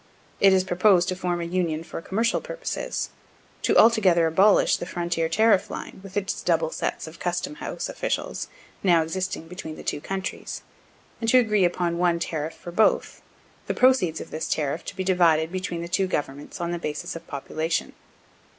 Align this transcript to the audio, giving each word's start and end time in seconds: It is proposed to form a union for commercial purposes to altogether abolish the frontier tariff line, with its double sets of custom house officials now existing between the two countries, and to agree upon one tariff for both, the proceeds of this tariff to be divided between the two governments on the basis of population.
It 0.39 0.51
is 0.51 0.63
proposed 0.63 1.07
to 1.09 1.15
form 1.15 1.41
a 1.41 1.45
union 1.45 1.83
for 1.83 2.01
commercial 2.01 2.41
purposes 2.41 3.11
to 3.61 3.77
altogether 3.77 4.25
abolish 4.25 4.77
the 4.77 4.87
frontier 4.87 5.29
tariff 5.29 5.69
line, 5.69 5.99
with 6.01 6.17
its 6.17 6.41
double 6.41 6.71
sets 6.71 7.05
of 7.05 7.19
custom 7.19 7.53
house 7.61 7.87
officials 7.87 8.47
now 8.81 9.03
existing 9.03 9.47
between 9.47 9.75
the 9.75 9.83
two 9.83 10.01
countries, 10.01 10.63
and 11.19 11.29
to 11.29 11.37
agree 11.37 11.65
upon 11.65 11.99
one 11.99 12.17
tariff 12.17 12.55
for 12.55 12.71
both, 12.71 13.21
the 13.67 13.75
proceeds 13.75 14.19
of 14.19 14.31
this 14.31 14.49
tariff 14.49 14.83
to 14.85 14.95
be 14.95 15.03
divided 15.03 15.51
between 15.51 15.83
the 15.83 15.87
two 15.87 16.07
governments 16.07 16.59
on 16.59 16.71
the 16.71 16.79
basis 16.79 17.15
of 17.15 17.27
population. 17.27 17.93